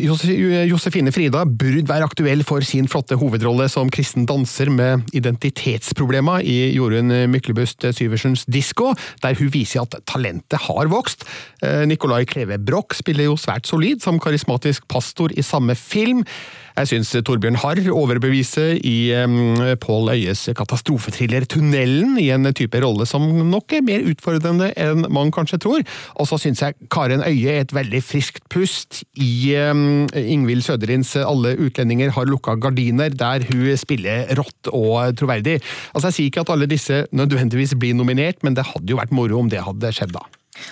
Josefine 0.67 1.11
Frida 1.15 1.45
burde 1.47 1.87
være 1.87 2.03
aktuell 2.09 2.41
for 2.43 2.65
sin 2.67 2.89
flotte 2.91 3.15
hovedrolle 3.15 3.69
som 3.71 3.87
kristen 3.93 4.25
danser 4.27 4.67
med 4.67 5.05
identitetsproblemer 5.15 6.43
i 6.43 6.73
Jorunn 6.75 7.13
Myklebust 7.31 7.87
Syversens 7.95 8.43
Disko, 8.51 8.89
der 9.23 9.37
hun 9.39 9.53
viser 9.53 9.85
at 9.85 9.95
talentet 10.11 10.65
har 10.65 10.91
vokst. 10.91 11.23
Eh, 11.63 11.85
Nicolai 11.87 12.25
Kleve 12.27 12.59
Broch 12.59 12.97
spiller 12.99 13.29
jo 13.29 13.37
svært 13.39 13.69
solid 13.69 14.03
som 14.03 14.19
karismatisk 14.19 14.89
pastor 14.91 15.31
i 15.31 15.45
samme 15.45 15.77
film. 15.79 16.25
Jeg 16.73 16.89
syns 16.89 17.11
Torbjørn 17.21 17.59
Harr 17.61 17.79
overbeviser 17.93 18.79
i 18.81 19.13
um, 19.21 19.59
Pål 19.77 20.09
Øyes 20.15 20.47
katastrofetriller 20.57 21.45
'Tunnelen', 21.45 22.17
i 22.17 22.31
en 22.33 22.49
type 22.49 22.79
rolle 22.81 23.05
som 23.05 23.21
nok 23.21 23.75
er 23.77 23.85
mer 23.85 24.01
utfordrende 24.09 24.71
enn 24.73 25.05
man 25.13 25.29
kanskje 25.31 25.61
tror. 25.61 25.83
Og 26.17 26.27
så 26.27 26.39
syns 26.41 26.63
jeg 26.65 26.89
Karen 26.89 27.21
Øye 27.21 27.53
er 27.53 27.61
et 27.61 27.75
veldig 27.77 28.01
friskt 28.01 28.49
pust 28.49 29.03
i 29.21 29.53
um, 29.69 30.07
Ingvild 30.17 30.65
Søderins 30.65 31.15
'Alle 31.15 31.53
utlendinger 31.61 32.09
har 32.15 32.25
lukka 32.25 32.55
gardiner', 32.57 33.13
der 33.13 33.45
hun 33.45 33.77
spiller 33.77 34.25
rått 34.33 34.71
og 34.73 35.15
troverdig. 35.17 35.61
Altså 35.93 36.09
Jeg 36.09 36.13
sier 36.13 36.25
ikke 36.31 36.41
at 36.41 36.49
alle 36.49 36.65
disse 36.65 37.05
nødvendigvis 37.11 37.75
blir 37.77 37.93
nominert, 37.93 38.41
men 38.43 38.55
det 38.55 38.65
hadde 38.65 38.89
jo 38.89 38.97
vært 38.97 39.13
moro 39.13 39.39
om 39.39 39.49
det 39.49 39.61
hadde 39.61 39.93
skjedd 39.93 40.15
da. 40.17 40.25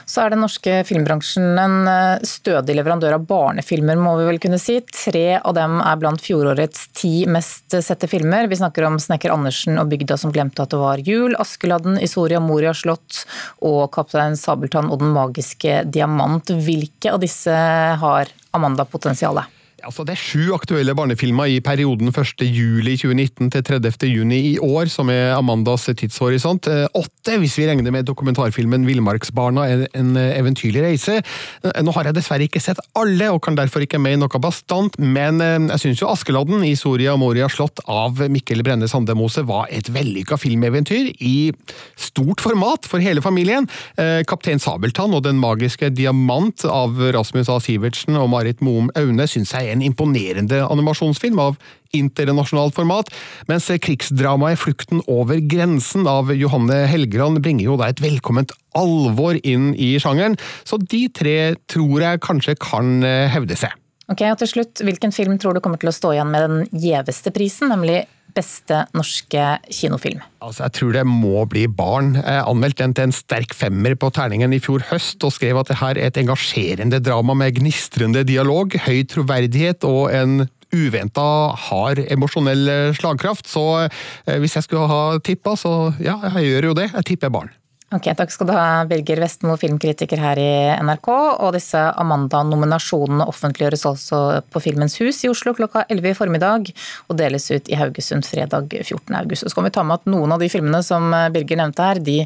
Så 0.05 0.23
er 0.23 0.33
den 0.33 0.41
norske 0.43 0.81
filmbransjen 0.87 1.59
en 1.59 1.77
eh, 1.89 2.25
stødig 2.27 2.75
leverandør 2.77 3.17
av 3.17 3.25
barnefilmer, 3.29 3.99
må 3.99 4.15
vi 4.19 4.27
vel 4.29 4.41
kunne 4.43 4.59
si. 4.61 4.79
Tre 4.85 5.39
av 5.39 5.55
dem 5.57 5.79
er 5.81 6.01
blant 6.01 6.21
fjorårets 6.23 6.89
ti 6.97 7.13
mest 7.29 7.77
sette 7.81 8.09
filmer. 8.11 8.49
Vi 8.51 8.59
snakker 8.59 8.87
om 8.87 8.99
'Snekker 9.01 9.33
Andersen 9.33 9.79
og 9.81 9.89
bygda 9.93 10.17
som 10.21 10.33
glemte 10.33 10.63
at 10.63 10.73
det 10.73 10.81
var 10.81 11.01
jul', 11.05 11.37
'Askeladden 11.37 11.97
i 12.01 12.09
Soria 12.09 12.39
Moria 12.39 12.73
slott' 12.73 13.25
og 13.61 13.89
'Kaptein 13.91 14.37
Sabeltann 14.37 14.91
og 14.91 14.99
den 14.99 15.15
magiske 15.15 15.81
diamant'. 15.89 16.53
Hvilke 16.61 17.13
av 17.13 17.19
disse 17.23 17.51
har 17.51 18.29
Amanda-potensialet? 18.53 19.60
Altså, 19.81 20.03
det 20.05 20.13
er 20.13 20.21
sju 20.21 20.51
aktuelle 20.53 20.93
barnefilmer 20.97 21.49
i 21.49 21.57
perioden 21.63 22.11
1.7.2019 22.11 23.49
til 23.53 23.63
30.6 23.65 24.33
i 24.35 24.53
år, 24.61 24.89
som 24.91 25.09
er 25.09 25.33
Amandas 25.33 25.87
tidshorisont. 25.89 26.67
Eh, 26.69 26.85
åtte, 26.97 27.37
hvis 27.41 27.57
vi 27.57 27.65
regner 27.69 27.93
med 27.93 28.05
dokumentarfilmen 28.05 28.85
'Villmarksbarna 28.85 29.65
en 29.97 30.11
eventyrlig 30.17 30.83
reise'. 30.85 31.21
Eh, 31.63 31.81
nå 31.81 31.93
har 31.95 32.09
jeg 32.09 32.17
dessverre 32.17 32.45
ikke 32.45 32.61
sett 32.61 32.81
alle, 32.95 33.31
og 33.31 33.41
kan 33.41 33.57
derfor 33.57 33.81
ikke 33.81 34.01
mene 34.01 34.21
noe 34.21 34.41
bastant, 34.43 34.97
men 34.99 35.41
eh, 35.41 35.57
jeg 35.73 35.83
syns 35.85 36.03
jo 36.03 36.11
'Askeladden' 36.11 36.65
i 36.67 36.75
Soria 36.75 37.15
Moria 37.17 37.49
slott 37.49 37.81
av 37.87 38.21
Mikkel 38.29 38.63
Brenne 38.63 38.87
Sandemose 38.87 39.45
var 39.47 39.67
et 39.71 39.89
vellykka 39.89 40.37
filmeventyr 40.37 41.15
i 41.19 41.51
stort 41.97 42.41
format 42.41 42.85
for 42.85 42.99
hele 42.99 43.21
familien. 43.21 43.67
'Kaptein 43.97 44.61
Sabeltann' 44.61 45.15
og 45.15 45.23
'Den 45.23 45.39
magiske 45.39 45.89
diamant' 45.89 46.65
av 46.69 46.97
Rasmus 47.13 47.49
A. 47.49 47.59
Sivertsen 47.59 48.15
og 48.15 48.29
Marit 48.29 48.61
Moum 48.61 48.91
Aune 48.95 49.27
syns 49.27 49.53
jeg 49.53 49.70
en 49.71 49.83
imponerende 49.85 50.61
animasjonsfilm 50.67 51.39
av 51.41 51.57
internasjonalt 51.95 52.75
format, 52.75 53.09
mens 53.47 53.67
krigsdramaet 53.67 54.59
'Flukten 54.59 55.01
over 55.07 55.41
grensen' 55.41 56.07
av 56.07 56.31
Johanne 56.35 56.85
Helgeland 56.87 57.41
bringer 57.43 57.65
jo 57.65 57.77
da 57.79 57.89
et 57.91 58.03
velkomment 58.03 58.53
alvor 58.75 59.39
inn 59.43 59.73
i 59.75 59.97
sjangeren, 59.99 60.37
så 60.63 60.79
de 60.79 61.07
tre 61.09 61.55
tror 61.67 62.01
jeg 62.01 62.23
kanskje 62.23 62.55
kan 62.61 63.03
eh, 63.03 63.27
hevde 63.31 63.57
seg. 63.59 63.75
Ok, 64.11 64.25
og 64.27 64.39
til 64.41 64.49
slutt, 64.49 64.81
Hvilken 64.83 65.13
film 65.15 65.37
tror 65.39 65.55
du 65.55 65.61
kommer 65.63 65.79
til 65.79 65.91
å 65.91 65.95
stå 65.95 66.15
igjen 66.15 66.31
med 66.31 66.43
den 66.43 66.81
gjeveste 66.83 67.31
prisen, 67.31 67.71
nemlig 67.71 68.03
beste 68.35 68.83
norske 68.97 69.45
kinofilm? 69.69 70.21
Altså, 70.41 70.63
Jeg 70.63 70.77
tror 70.77 70.93
det 70.95 71.05
må 71.07 71.45
bli 71.49 71.67
Barn. 71.67 72.15
Jeg 72.15 72.45
anmeldte 72.47 72.83
den 72.83 72.95
til 72.97 73.09
en 73.09 73.15
sterk 73.15 73.53
femmer 73.57 73.95
på 73.95 74.11
terningen 74.13 74.53
i 74.53 74.61
fjor 74.63 74.83
høst, 74.91 75.21
og 75.23 75.35
skrev 75.35 75.59
at 75.61 75.69
det 75.71 75.79
her 75.81 75.97
er 75.97 76.09
et 76.09 76.17
engasjerende 76.17 77.01
drama 77.03 77.35
med 77.37 77.59
gnistrende 77.59 78.25
dialog, 78.27 78.73
høy 78.87 79.03
troverdighet 79.11 79.85
og 79.87 80.11
en 80.15 80.47
uventa 80.71 81.51
hard 81.67 81.99
emosjonell 82.07 82.93
slagkraft. 82.95 83.49
Så 83.51 83.65
eh, 83.85 84.37
hvis 84.39 84.55
jeg 84.55 84.67
skulle 84.67 84.87
ha 84.87 85.17
tippa, 85.23 85.57
så 85.59 85.91
ja, 85.99 86.17
jeg 86.31 86.47
gjør 86.47 86.71
jo 86.71 86.77
det. 86.81 86.91
Jeg 86.95 87.11
tipper 87.13 87.33
Barn. 87.33 87.51
Ok, 87.91 88.05
Takk 88.15 88.31
skal 88.31 88.47
du 88.47 88.53
ha, 88.55 88.85
Birger 88.87 89.19
Vestmo, 89.19 89.57
filmkritiker 89.59 90.19
her 90.23 90.39
i 90.39 90.51
NRK. 90.79 91.09
Og 91.43 91.49
disse 91.57 91.79
Amanda-nominasjonene 91.99 93.27
offentliggjøres 93.27 93.83
også 93.89 94.21
på 94.47 94.61
Filmens 94.63 94.95
Hus 95.01 95.19
i 95.25 95.31
Oslo 95.31 95.51
klokka 95.57 95.83
11 95.91 96.13
i 96.13 96.15
formiddag, 96.15 96.71
og 97.11 97.19
deles 97.19 97.49
ut 97.51 97.67
i 97.67 97.75
Haugesund 97.75 98.23
fredag 98.27 98.71
14. 98.79 99.11
august. 99.19 99.43
Så 99.43 99.57
kan 99.57 99.67
vi 99.67 99.73
ta 99.75 99.83
med 99.83 99.99
at 99.99 100.07
noen 100.13 100.31
av 100.31 100.39
de 100.39 100.47
filmene 100.53 100.79
som 100.87 101.11
Birger 101.35 101.59
nevnte 101.59 101.89
her, 101.89 101.99
de 101.99 102.21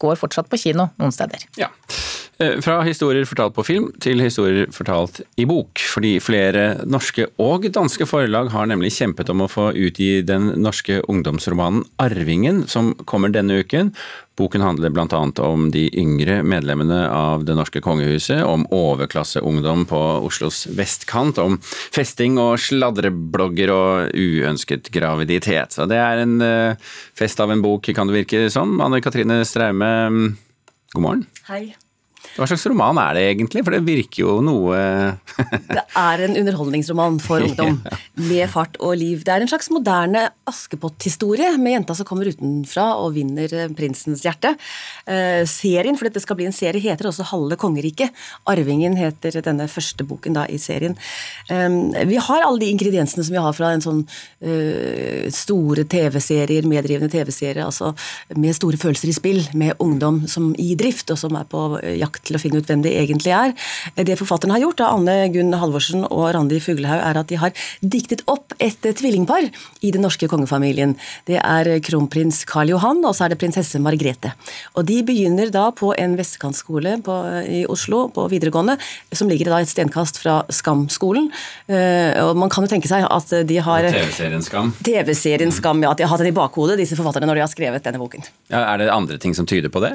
går 0.00 0.16
fortsatt 0.16 0.48
på 0.48 0.62
kino 0.62 0.88
noen 0.96 1.12
steder. 1.12 1.44
Ja. 1.60 1.68
Eh, 2.40 2.56
fra 2.64 2.78
historier 2.86 3.26
fortalt 3.28 3.52
på 3.52 3.64
film 3.68 3.90
til 4.00 4.22
historier 4.24 4.70
fortalt 4.72 5.18
i 5.36 5.44
bok. 5.48 5.76
Fordi 5.92 6.14
flere 6.24 6.86
norske 6.88 7.26
og 7.42 7.66
danske 7.74 8.06
forlag 8.08 8.48
har 8.54 8.70
nemlig 8.70 8.94
kjempet 8.96 9.28
om 9.32 9.44
å 9.44 9.50
få 9.50 9.66
utgi 9.76 10.22
den 10.24 10.54
norske 10.56 11.02
ungdomsromanen 11.04 11.84
'Arvingen', 12.00 12.64
som 12.66 12.94
kommer 13.04 13.28
denne 13.28 13.60
uken. 13.60 13.92
Boken 14.40 14.64
handler 14.64 14.88
bl.a. 14.88 15.20
om 15.44 15.68
de 15.70 15.90
yngre 15.92 16.40
medlemmene 16.42 17.10
av 17.12 17.44
det 17.44 17.58
norske 17.58 17.82
kongehuset, 17.84 18.40
om 18.40 18.64
overklasseungdom 18.72 19.84
på 19.84 20.00
Oslos 20.24 20.64
vestkant, 20.64 21.36
om 21.36 21.58
festing 21.92 22.38
og 22.40 22.56
sladreblogger 22.56 23.74
og 23.74 24.16
uønsket 24.16 24.88
graviditet. 24.90 25.76
Så 25.76 25.84
det 25.84 26.00
er 26.00 26.24
en 26.24 26.40
uh, 26.40 26.72
fest 27.12 27.40
av 27.40 27.52
en 27.52 27.60
bok, 27.60 27.92
kan 27.92 28.08
det 28.08 28.22
virke 28.22 28.48
som. 28.48 28.80
Anne 28.80 29.02
Katrine 29.04 29.42
Straume, 29.44 29.92
god 30.94 31.02
morgen. 31.02 31.26
Hei. 31.52 31.76
Hva 32.36 32.46
slags 32.46 32.66
roman 32.70 32.98
er 33.02 33.16
det 33.16 33.24
egentlig, 33.32 33.64
for 33.66 33.74
det 33.74 33.82
virker 33.86 34.22
jo 34.22 34.36
noe 34.44 34.76
Det 35.74 35.82
er 35.98 36.22
en 36.24 36.36
underholdningsroman 36.38 37.18
for 37.22 37.42
ungdom, 37.44 37.80
med 38.30 38.50
fart 38.52 38.78
og 38.78 38.94
liv. 39.00 39.24
Det 39.26 39.34
er 39.34 39.44
en 39.44 39.50
slags 39.50 39.70
moderne 39.72 40.26
Askepott-historie 40.50 41.50
med 41.60 41.78
jenta 41.78 41.96
som 41.98 42.08
kommer 42.08 42.30
utenfra 42.30 42.86
og 43.02 43.14
vinner 43.16 43.50
eh, 43.56 43.70
prinsens 43.76 44.22
hjerte. 44.26 44.54
Eh, 45.10 45.42
serien, 45.50 45.98
for 45.98 46.08
dette 46.08 46.22
skal 46.22 46.38
bli 46.38 46.48
en 46.48 46.56
serie, 46.56 46.82
heter 46.82 47.10
også 47.10 47.26
Halve 47.32 47.58
kongeriket. 47.60 48.14
Arvingen 48.50 48.96
heter 48.98 49.40
denne 49.44 49.66
første 49.70 50.06
boken 50.06 50.38
da 50.38 50.46
i 50.50 50.58
serien. 50.60 50.96
Um, 51.50 51.92
vi 52.08 52.18
har 52.20 52.46
alle 52.46 52.62
de 52.62 52.70
ingrediensene 52.72 53.24
som 53.26 53.34
vi 53.34 53.42
har 53.42 53.56
fra 53.56 53.72
en 53.74 53.84
sånn 53.84 54.02
uh, 54.06 55.26
store 55.34 55.86
TV-serier, 55.90 56.66
meddrivende 56.68 57.10
TV-serier, 57.12 57.62
altså 57.66 57.92
med 58.38 58.56
store 58.56 58.80
følelser 58.80 59.10
i 59.10 59.16
spill, 59.16 59.42
med 59.58 59.76
ungdom 59.82 60.22
som 60.30 60.52
i 60.60 60.72
drift, 60.78 61.10
og 61.12 61.20
som 61.20 61.36
er 61.38 61.48
på 61.50 61.64
jakt 61.98 62.19
til 62.26 62.36
å 62.36 62.42
finne 62.42 62.60
ut 62.60 62.68
hvem 62.68 62.84
de 62.84 62.92
egentlig 63.00 63.34
er. 63.36 63.54
Det 63.96 64.18
forfatterne 64.20 64.56
har 64.56 64.64
gjort, 64.64 64.82
Anne 64.86 65.16
Gunn 65.34 65.54
Halvorsen 65.60 66.06
og 66.08 66.30
Randi 66.36 66.60
Fuglehaug, 66.62 67.02
er 67.04 67.20
at 67.20 67.30
de 67.30 67.38
har 67.40 67.54
diktet 67.80 68.24
opp 68.30 68.54
et 68.60 68.80
tvillingpar 68.80 69.48
i 69.86 69.92
den 69.94 70.04
norske 70.04 70.28
kongefamilien. 70.30 70.96
Det 71.28 71.38
er 71.40 71.72
kronprins 71.84 72.42
Karl 72.48 72.72
Johan, 72.74 73.02
og 73.06 73.16
så 73.16 73.26
er 73.26 73.34
det 73.34 73.40
prinsesse 73.40 73.80
Margrethe. 73.82 74.32
Og 74.76 74.86
de 74.88 75.00
begynner 75.06 75.52
da 75.52 75.68
på 75.76 75.92
en 75.98 76.16
vestkantskole 76.18 76.98
i 77.50 77.64
Oslo, 77.70 78.06
på 78.14 78.26
videregående, 78.32 78.76
som 79.12 79.30
ligger 79.30 79.52
da 79.52 79.60
et 79.62 79.70
stenkast 79.70 80.20
fra 80.22 80.40
Skam-skolen. 80.52 81.30
Eh, 81.70 82.16
og 82.24 82.36
man 82.38 82.52
kan 82.52 82.66
jo 82.66 82.72
tenke 82.72 82.90
seg 82.90 83.06
at 83.06 83.34
de 83.46 83.60
har 83.64 83.88
TV-serien 83.90 84.44
Skam? 84.44 84.72
TV-serien 84.86 85.54
Skam, 85.54 85.82
ja. 85.84 85.92
At 85.92 86.00
de 86.00 86.06
har 86.06 86.12
hatt 86.12 86.24
den 86.24 86.32
i 86.32 86.36
bakhodet, 86.36 86.78
disse 86.80 86.98
forfatterne, 86.98 87.28
når 87.30 87.40
de 87.40 87.44
har 87.44 87.52
skrevet 87.52 87.86
denne 87.86 88.00
boken. 88.02 88.26
Ja, 88.52 88.64
er 88.72 88.82
det 88.82 88.90
andre 88.94 89.18
ting 89.22 89.36
som 89.36 89.48
tyder 89.48 89.72
på 89.72 89.82
det? 89.84 89.94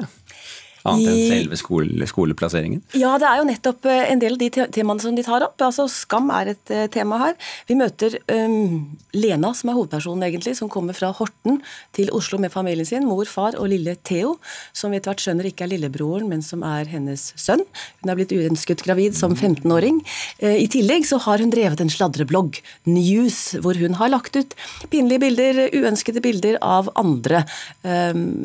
Annet 0.92 1.10
enn 1.10 1.32
selve 1.32 1.58
skole, 1.60 2.08
skoleplasseringen? 2.08 2.82
Ja, 2.98 3.14
det 3.20 3.28
er 3.28 3.40
jo 3.40 3.48
nettopp 3.48 3.88
eh, 3.90 4.04
en 4.12 4.22
del 4.22 4.36
av 4.36 4.42
de 4.42 4.66
temaene 4.74 5.02
som 5.02 5.16
de 5.16 5.24
tar 5.26 5.44
opp. 5.46 5.56
Altså, 5.62 5.86
Skam 5.90 6.30
er 6.34 6.52
et 6.54 6.72
eh, 6.74 6.86
tema 6.92 7.18
her. 7.20 7.36
Vi 7.68 7.76
møter 7.78 8.18
um, 8.30 8.86
Lena, 9.16 9.52
som 9.56 9.70
er 9.70 9.78
hovedpersonen 9.78 10.26
egentlig, 10.28 10.56
som 10.58 10.70
kommer 10.72 10.96
fra 10.96 11.12
Horten 11.16 11.60
til 11.96 12.12
Oslo 12.16 12.40
med 12.42 12.52
familien 12.54 12.88
sin. 12.88 13.06
Mor, 13.08 13.26
far 13.30 13.58
og 13.60 13.70
lille 13.72 13.96
Theo, 14.06 14.36
som 14.76 14.92
vi 14.92 15.00
etter 15.00 15.12
hvert 15.12 15.24
skjønner 15.24 15.50
ikke 15.50 15.66
er 15.66 15.72
lillebroren, 15.74 16.28
men 16.30 16.44
som 16.44 16.64
er 16.66 16.88
hennes 16.90 17.28
sønn. 17.40 17.64
Hun 18.02 18.12
er 18.12 18.20
blitt 18.20 18.34
uønsket 18.36 18.84
gravid 18.86 19.16
som 19.18 19.34
15-åring. 19.36 20.02
Eh, 20.38 20.60
I 20.64 20.70
tillegg 20.72 21.08
så 21.08 21.20
har 21.26 21.42
hun 21.42 21.52
drevet 21.54 21.82
en 21.82 21.92
sladreblogg, 21.92 22.60
News, 22.90 23.56
hvor 23.64 23.78
hun 23.78 23.96
har 23.98 24.12
lagt 24.12 24.36
ut 24.38 24.54
pinlige 24.92 25.22
bilder, 25.26 25.66
uønskede 25.74 26.22
bilder 26.24 26.60
av 26.64 26.90
andre. 26.98 27.44
Um, 27.82 28.44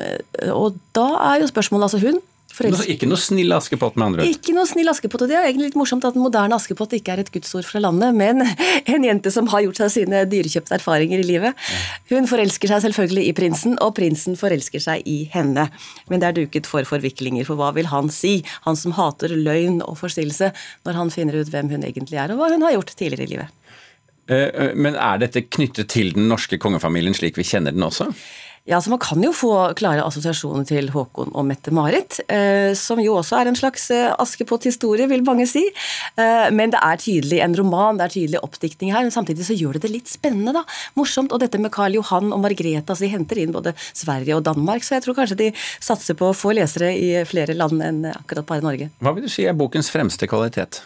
og 0.51 0.79
da 0.95 1.07
er 1.31 1.41
jo 1.41 1.51
spørsmålet 1.51 1.89
altså 1.89 2.01
hun 2.03 2.19
forelsker 2.55 2.91
Ikke 2.93 3.09
noe 3.09 3.19
snill 3.21 3.55
Askepott, 3.55 3.97
med 3.97 4.05
andre 4.05 4.23
ord. 4.25 4.35
ikke 4.35 4.55
noe 4.55 4.69
snill 4.69 4.91
Askepott, 4.91 5.25
og 5.25 5.31
det 5.31 5.37
er 5.39 5.47
egentlig 5.47 5.71
litt 5.71 5.79
morsomt 5.79 6.05
at 6.07 6.17
den 6.17 6.23
moderne 6.25 6.57
Askepott 6.57 6.95
ikke 6.97 7.15
er 7.15 7.23
et 7.23 7.31
gudsord 7.33 7.67
fra 7.67 7.81
landet, 7.83 8.15
men 8.17 8.43
en 8.95 9.07
jente 9.07 9.33
som 9.33 9.49
har 9.53 9.63
gjort 9.65 9.81
seg 9.83 9.93
sine 9.95 10.23
dyrekjøpte 10.31 10.77
erfaringer 10.79 11.23
i 11.23 11.27
livet. 11.27 11.69
Hun 12.11 12.29
forelsker 12.29 12.73
seg 12.73 12.85
selvfølgelig 12.87 13.27
i 13.29 13.35
prinsen, 13.37 13.77
og 13.83 13.95
prinsen 13.99 14.37
forelsker 14.39 14.83
seg 14.83 15.07
i 15.09 15.23
henne. 15.33 15.69
Men 16.11 16.23
det 16.23 16.29
er 16.29 16.37
duket 16.41 16.69
for 16.69 16.87
forviklinger, 16.87 17.47
for 17.47 17.59
hva 17.59 17.71
vil 17.77 17.89
han 17.91 18.11
si? 18.13 18.39
Han 18.67 18.79
som 18.79 18.95
hater 18.97 19.33
løgn 19.35 19.81
og 19.85 19.97
forstillelse, 20.01 20.51
når 20.87 21.01
han 21.01 21.13
finner 21.13 21.41
ut 21.41 21.51
hvem 21.51 21.71
hun 21.73 21.87
egentlig 21.87 22.19
er, 22.21 22.33
og 22.33 22.41
hva 22.41 22.51
hun 22.53 22.67
har 22.67 22.77
gjort 22.77 22.95
tidligere 22.97 23.27
i 23.27 23.33
livet. 23.35 23.57
Eh, 24.31 24.37
eh, 24.37 24.71
Men 24.75 24.95
er 24.95 25.19
dette 25.21 25.43
knyttet 25.49 25.89
til 25.91 26.13
den 26.15 26.29
norske 26.31 26.59
kongefamilien 26.61 27.15
slik 27.17 27.39
vi 27.39 27.47
kjenner 27.47 27.75
den 27.75 27.83
også? 27.87 28.11
Ja, 28.69 28.81
så 28.81 28.89
Man 28.89 28.99
kan 29.01 29.23
jo 29.23 29.31
få 29.33 29.73
klare 29.73 30.03
assosiasjoner 30.05 30.67
til 30.69 30.91
Håkon 30.93 31.31
og 31.33 31.45
Mette-Marit, 31.49 32.19
eh, 32.29 32.75
som 32.77 32.99
jo 33.01 33.15
også 33.17 33.39
er 33.39 33.49
en 33.49 33.57
slags 33.57 33.87
eh, 33.89 34.11
Askepott-historie, 34.21 35.07
vil 35.09 35.23
mange 35.25 35.47
si. 35.49 35.63
Eh, 36.13 36.49
men 36.53 36.69
det 36.69 36.77
er 36.77 37.01
tydelig 37.01 37.39
en 37.41 37.57
roman, 37.57 37.97
det 37.97 38.05
er 38.05 38.15
tydelig 38.19 38.43
oppdiktning 38.45 38.93
her, 38.93 39.01
men 39.01 39.15
samtidig 39.15 39.47
så 39.49 39.57
gjør 39.57 39.79
det 39.79 39.87
det 39.87 39.93
litt 39.95 40.13
spennende. 40.13 40.53
da. 40.59 40.63
Morsomt. 40.99 41.33
Og 41.33 41.41
dette 41.41 41.57
med 41.57 41.73
Karl 41.73 41.97
Johan 41.97 42.29
og 42.29 42.43
Margrethe, 42.45 42.85
altså 42.85 43.07
de 43.07 43.13
henter 43.15 43.41
inn 43.41 43.55
både 43.55 43.73
Sverige 43.81 44.37
og 44.37 44.45
Danmark, 44.45 44.85
så 44.85 44.99
jeg 44.99 45.07
tror 45.07 45.17
kanskje 45.17 45.41
de 45.41 45.51
satser 45.81 46.19
på 46.19 46.29
å 46.29 46.37
få 46.37 46.53
lesere 46.53 46.93
i 46.93 47.13
flere 47.25 47.57
land 47.57 47.81
enn 47.81 48.03
akkurat 48.13 48.45
bare 48.45 48.67
Norge. 48.67 48.91
Hva 49.01 49.15
vil 49.17 49.25
du 49.25 49.33
si 49.33 49.49
er 49.49 49.57
bokens 49.57 49.89
fremste 49.89 50.29
kvalitet? 50.29 50.83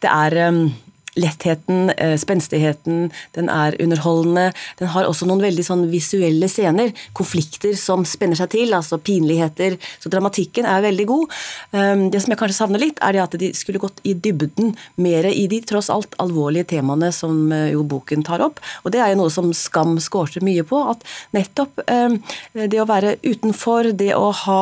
Det 0.00 0.08
er 0.08 0.40
um, 0.48 0.70
lettheten, 1.18 1.90
eh, 1.96 2.16
spenstigheten, 2.18 3.10
den 3.34 3.48
er 3.48 3.74
underholdende. 3.82 4.52
Den 4.78 4.88
har 4.88 5.08
også 5.08 5.26
noen 5.26 5.42
veldig 5.42 5.64
sånn 5.66 5.84
visuelle 5.90 6.48
scener, 6.48 6.92
konflikter 7.16 7.74
som 7.78 8.04
spenner 8.04 8.38
seg 8.38 8.50
til, 8.54 8.74
altså 8.76 8.98
pinligheter. 9.02 9.76
Så 10.00 10.10
dramatikken 10.12 10.68
er 10.68 10.84
veldig 10.84 11.06
god. 11.06 11.36
Um, 11.72 12.10
det 12.10 12.22
som 12.22 12.34
jeg 12.34 12.40
kanskje 12.40 12.58
savner 12.60 12.82
litt, 12.82 13.00
er 13.02 13.20
at 13.22 13.34
de 13.38 13.52
skulle 13.56 13.82
gått 13.82 14.00
i 14.04 14.14
dybden 14.14 14.74
mer 14.96 15.28
i 15.30 15.46
de 15.50 15.60
tross 15.66 15.90
alt 15.90 16.14
alvorlige 16.22 16.70
temaene 16.76 17.10
som 17.14 17.50
eh, 17.52 17.70
jo 17.74 17.82
boken 17.82 18.24
tar 18.26 18.44
opp. 18.44 18.60
Og 18.84 18.94
det 18.94 19.02
er 19.02 19.12
jo 19.12 19.22
noe 19.22 19.34
som 19.34 19.50
Skam 19.56 19.98
skårte 20.00 20.42
mye 20.44 20.64
på, 20.66 20.78
at 20.92 21.02
nettopp 21.36 21.82
um, 21.90 22.20
det 22.54 22.80
å 22.80 22.88
være 22.88 23.16
utenfor, 23.24 23.90
det 23.98 24.12
å 24.16 24.30
ha 24.44 24.60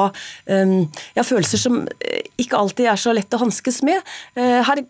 um, 0.48 0.88
ja, 1.14 1.22
følelser 1.22 1.60
som 1.60 1.82
eh, 2.00 2.24
ikke 2.40 2.58
alltid 2.58 2.88
er 2.88 3.00
så 3.00 3.12
lett 3.16 3.34
å 3.34 3.42
hanskes 3.42 3.82
med. 3.86 3.98
Her 4.38 4.80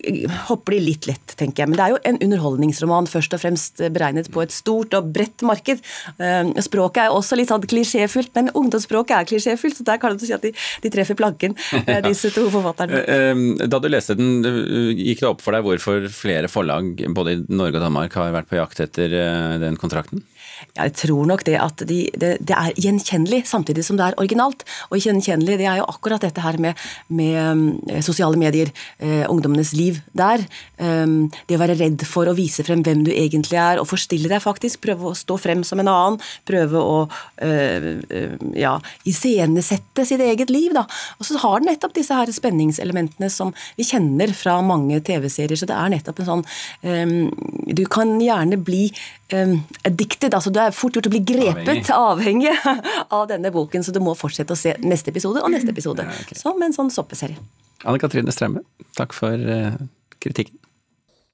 hopper 0.48 0.74
de 0.76 0.80
litt 0.84 1.06
lett, 1.08 1.32
tenker 1.32 1.46
jeg. 1.46 1.47
Men 1.56 1.76
det 1.78 1.84
er 1.84 1.94
jo 1.94 2.00
en 2.10 2.20
underholdningsroman, 2.28 3.08
først 3.10 3.34
og 3.36 3.42
fremst 3.42 3.82
beregnet 3.94 4.30
på 4.34 4.42
et 4.44 4.54
stort 4.54 4.94
og 4.98 5.10
bredt 5.14 5.44
marked. 5.46 5.82
Eh, 6.18 6.52
Språket 6.64 7.04
er 7.06 7.14
også 7.14 7.38
litt 7.38 7.50
sånn 7.52 7.64
klisjéfullt, 7.68 8.32
men 8.36 8.50
ungdomsspråket 8.56 9.16
er 9.16 9.28
klisjéfullt, 9.32 9.78
så 9.80 9.86
der 9.88 10.00
kan 10.02 10.16
du 10.16 10.24
si 10.26 10.34
at 10.36 10.44
de, 10.44 10.52
de 10.82 10.92
treffer 10.92 11.18
planken, 11.18 11.56
eh, 11.86 12.00
disse 12.04 12.32
to 12.34 12.48
forfatterne. 12.52 13.02
Eh, 13.04 13.32
eh, 13.32 13.68
Da 13.68 13.80
du 13.82 13.88
leste 13.90 14.16
den, 14.18 14.44
eh, 14.44 14.92
gikk 15.10 15.22
det 15.24 15.30
opp 15.30 15.44
for 15.44 15.56
deg 15.56 15.66
hvorfor 15.66 16.08
flere 16.12 16.50
forlag 16.52 17.04
både 17.14 17.36
i 17.36 17.40
Norge 17.48 17.78
og 17.78 17.84
Danmark 17.84 18.16
har 18.18 18.34
vært 18.34 18.50
på 18.50 18.58
jakt 18.60 18.80
etter 18.84 19.12
den 19.62 19.76
kontrakten? 19.80 20.22
Jeg 20.76 20.94
tror 20.98 21.28
nok 21.30 21.44
det 21.46 21.56
at 21.60 21.82
de, 21.88 21.98
det, 22.18 22.32
det 22.44 22.56
er 22.56 22.76
gjenkjennelig, 22.78 23.44
samtidig 23.50 23.84
som 23.86 23.98
det 23.98 24.08
er 24.08 24.18
originalt. 24.20 24.64
Og 24.90 25.02
gjenkjennelig, 25.02 25.58
det 25.60 25.68
er 25.70 25.80
jo 25.80 25.88
akkurat 25.90 26.24
dette 26.24 26.42
her 26.44 26.58
med, 26.62 26.78
med 27.08 27.90
eh, 27.90 28.02
sosiale 28.04 28.38
medier, 28.40 28.72
eh, 28.98 29.24
ungdommenes 29.30 29.74
liv 29.78 30.00
der. 30.16 30.44
Um, 30.78 31.28
det 31.48 31.58
å 31.58 31.62
være 31.62 31.78
redd 31.78 32.04
for 32.06 32.30
å 32.30 32.36
vise 32.38 32.64
frem 32.66 32.82
hvem 32.86 33.04
du 33.06 33.12
egentlig 33.14 33.58
er, 33.60 33.80
og 33.80 33.88
forstille 33.90 34.30
deg 34.30 34.42
faktisk. 34.44 34.82
Prøve 34.84 35.10
å 35.10 35.16
stå 35.18 35.38
frem 35.40 35.64
som 35.66 35.82
en 35.82 35.90
annen. 35.90 36.20
Prøve 36.48 36.82
å 36.82 36.98
eh, 37.44 37.88
ja, 38.58 38.76
iscenesette 39.08 40.06
sitt 40.08 40.22
eget 40.24 40.52
liv, 40.54 40.72
da. 40.76 40.86
Og 41.18 41.28
så 41.28 41.38
har 41.42 41.60
den 41.60 41.70
nettopp 41.72 41.96
disse 41.96 42.16
her 42.16 42.30
spenningselementene 42.32 43.30
som 43.32 43.52
vi 43.78 43.86
kjenner 43.88 44.32
fra 44.36 44.58
mange 44.64 45.00
TV-serier. 45.04 45.58
Så 45.58 45.68
det 45.68 45.76
er 45.76 45.92
nettopp 45.92 46.22
en 46.22 46.28
sånn 46.32 46.44
um, 46.82 47.16
Du 47.74 47.84
kan 47.90 48.16
gjerne 48.22 48.58
bli 48.60 48.88
um, 49.34 49.58
addicted, 49.88 50.34
altså 50.34 50.47
du 50.54 50.60
er 50.62 50.74
fort 50.76 50.96
gjort 50.96 51.08
å 51.10 51.12
bli 51.12 51.22
grepet, 51.26 51.90
avhengig, 51.94 52.54
av 53.16 53.26
denne 53.30 53.52
boken, 53.54 53.84
så 53.84 53.94
du 53.94 54.00
må 54.04 54.14
fortsette 54.18 54.54
å 54.54 54.58
se 54.58 54.74
neste 54.84 55.12
episode 55.14 55.42
og 55.42 55.52
neste 55.54 55.74
episode. 55.74 56.06
Som 56.38 56.62
en 56.64 56.76
sånn 56.76 56.92
soppeserie. 56.94 57.40
Anne 57.86 58.00
Katrine 58.02 58.32
Strømme, 58.34 58.64
takk 58.98 59.14
for 59.16 59.34
eh, 59.38 59.76
kritikken. 60.22 60.58